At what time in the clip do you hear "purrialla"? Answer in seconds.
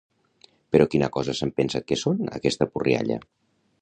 2.73-3.19